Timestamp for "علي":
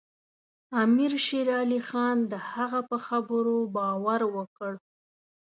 1.59-1.81